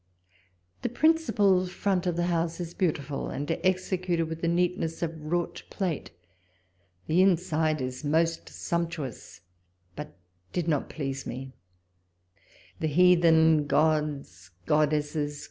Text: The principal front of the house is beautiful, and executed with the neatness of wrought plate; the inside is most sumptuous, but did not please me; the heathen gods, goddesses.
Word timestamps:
The 0.81 0.89
principal 0.89 1.67
front 1.67 2.07
of 2.07 2.15
the 2.15 2.23
house 2.25 2.59
is 2.59 2.73
beautiful, 2.73 3.29
and 3.29 3.51
executed 3.63 4.29
with 4.29 4.41
the 4.41 4.47
neatness 4.47 5.03
of 5.03 5.15
wrought 5.21 5.61
plate; 5.69 6.09
the 7.05 7.21
inside 7.21 7.81
is 7.81 8.03
most 8.03 8.49
sumptuous, 8.49 9.41
but 9.95 10.17
did 10.53 10.67
not 10.67 10.89
please 10.89 11.27
me; 11.27 11.53
the 12.79 12.87
heathen 12.87 13.67
gods, 13.67 14.49
goddesses. 14.65 15.39